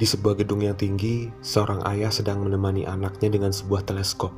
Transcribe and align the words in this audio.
Di 0.00 0.08
sebuah 0.08 0.40
gedung 0.40 0.64
yang 0.64 0.80
tinggi, 0.80 1.28
seorang 1.44 1.84
ayah 1.84 2.08
sedang 2.08 2.40
menemani 2.40 2.88
anaknya 2.88 3.28
dengan 3.36 3.52
sebuah 3.52 3.84
teleskop. 3.84 4.32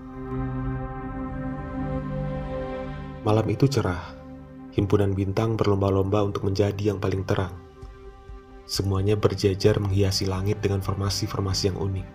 Malam 3.22 3.46
itu 3.46 3.70
cerah, 3.70 4.10
himpunan 4.74 5.14
bintang 5.14 5.54
berlomba-lomba 5.54 6.26
untuk 6.26 6.50
menjadi 6.50 6.90
yang 6.90 6.98
paling 6.98 7.22
terang. 7.22 7.54
Semuanya 8.66 9.14
berjejer 9.14 9.78
menghiasi 9.78 10.26
langit 10.26 10.58
dengan 10.58 10.82
formasi-formasi 10.82 11.70
yang 11.70 11.78
unik. 11.78 12.06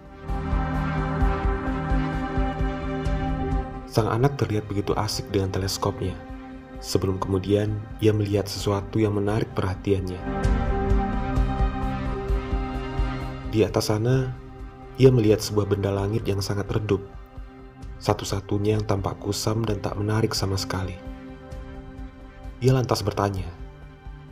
Sang 3.87 4.11
anak 4.11 4.35
terlihat 4.35 4.67
begitu 4.67 4.91
asik 4.99 5.31
dengan 5.31 5.55
teleskopnya. 5.55 6.19
Sebelum 6.83 7.15
kemudian 7.15 7.79
ia 8.03 8.11
melihat 8.11 8.43
sesuatu 8.43 8.99
yang 8.99 9.15
menarik 9.15 9.47
perhatiannya. 9.55 10.19
Di 13.57 13.65
atas 13.65 13.89
sana, 13.89 14.37
ia 15.01 15.09
melihat 15.09 15.41
sebuah 15.41 15.65
benda 15.65 15.89
langit 15.89 16.29
yang 16.29 16.45
sangat 16.45 16.69
redup. 16.69 17.01
Satu-satunya 17.97 18.77
yang 18.77 18.85
tampak 18.85 19.17
kusam 19.17 19.65
dan 19.65 19.81
tak 19.81 19.97
menarik 19.97 20.37
sama 20.37 20.53
sekali. 20.61 20.93
Ia 22.61 22.77
lantas 22.77 23.01
bertanya, 23.01 23.49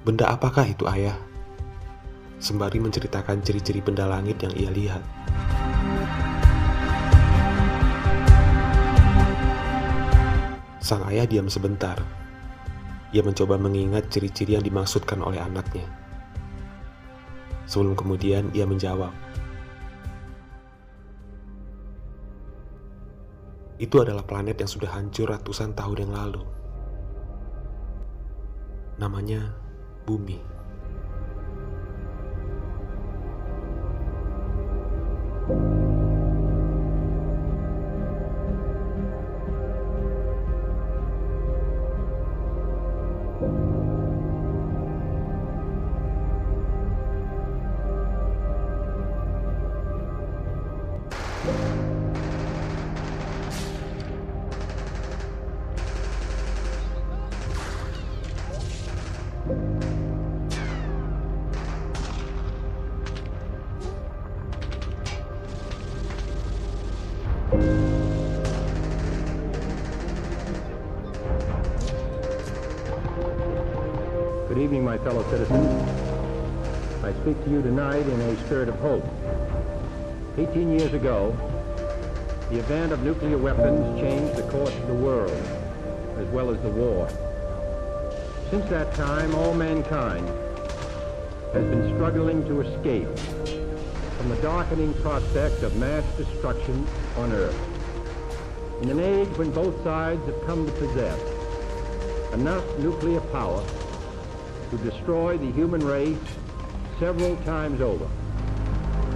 "Benda 0.06 0.30
apakah 0.30 0.70
itu, 0.70 0.86
Ayah?" 0.86 1.18
Sembari 2.38 2.78
menceritakan 2.78 3.42
ciri-ciri 3.42 3.82
benda 3.82 4.06
langit 4.06 4.46
yang 4.46 4.54
ia 4.54 4.70
lihat. 4.70 5.02
Sang 10.78 11.02
ayah 11.10 11.26
diam 11.26 11.50
sebentar. 11.50 11.98
Ia 13.10 13.26
mencoba 13.26 13.58
mengingat 13.58 14.06
ciri-ciri 14.14 14.54
yang 14.54 14.62
dimaksudkan 14.62 15.18
oleh 15.26 15.42
anaknya. 15.42 16.05
Sebelum 17.66 17.98
kemudian 17.98 18.54
ia 18.54 18.66
menjawab, 18.70 19.10
"Itu 23.82 24.06
adalah 24.06 24.22
planet 24.24 24.62
yang 24.62 24.70
sudah 24.70 24.90
hancur 24.94 25.34
ratusan 25.34 25.74
tahun 25.74 26.08
yang 26.08 26.14
lalu. 26.14 26.44
Namanya 29.02 29.50
Bumi." 30.06 30.40
Good 74.48 74.58
evening, 74.58 74.84
my 74.84 74.98
fellow 74.98 75.22
citizens. 75.30 75.90
I 77.04 77.14
speak 77.22 77.44
to 77.44 77.50
you 77.52 77.62
tonight 77.62 78.08
in 78.08 78.20
a 78.20 78.38
spirit 78.46 78.68
of 78.68 78.76
hope. 78.80 79.04
18 80.38 80.78
years 80.78 80.94
ago, 80.94 81.32
the 82.50 82.60
event 82.60 82.92
of 82.92 83.02
nuclear 83.04 83.38
weapons 83.38 83.98
changed 84.02 84.36
the 84.36 84.44
course 84.52 84.76
of 84.76 84.88
the 84.88 84.94
world, 84.94 85.32
as 86.18 86.28
well 86.28 86.50
as 86.50 86.62
the 86.62 86.70
war. 86.70 87.08
Since 88.50 88.66
that 88.66 88.94
time, 88.96 89.34
all 89.34 89.54
mankind 89.54 90.28
has 91.54 91.64
been 91.64 91.96
struggling 91.96 92.44
to 92.50 92.60
escape 92.60 93.18
from 94.18 94.28
the 94.28 94.36
darkening 94.42 94.94
prospect 94.96 95.64
of 95.64 95.74
mass 95.78 96.04
destruction 96.18 96.86
on 97.16 97.32
Earth. 97.32 97.58
In 98.82 98.90
an 98.90 99.00
age 99.00 99.30
when 99.38 99.52
both 99.52 99.82
sides 99.86 100.26
have 100.26 100.46
come 100.46 100.66
to 100.66 100.72
possess 100.74 101.20
enough 102.34 102.66
nuclear 102.80 103.22
power 103.22 103.66
to 104.70 104.78
destroy 104.80 105.38
the 105.38 105.50
human 105.54 105.80
race 105.86 106.18
several 107.00 107.38
times 107.38 107.80
over. 107.80 108.10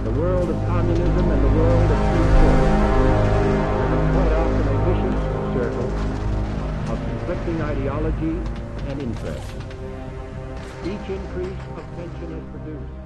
The 0.04 0.10
world 0.12 0.48
of 0.48 0.56
communism 0.66 1.30
and 1.30 1.44
the 1.44 1.58
world 1.58 1.90
of 1.90 1.98
free 2.08 2.24
thought 2.40 2.64
have 3.90 4.04
caught 4.14 4.32
up 4.32 4.50
in 4.50 4.66
a 4.66 4.76
vicious 4.88 5.20
circle 5.52 5.90
of 6.88 6.98
conflicting 7.04 7.60
ideology 7.60 8.36
and 8.88 9.02
interests. 9.02 9.52
Each 10.84 11.06
increase 11.10 11.62
of 11.76 11.84
tension 11.96 12.32
has 12.32 12.44
produced 12.50 12.99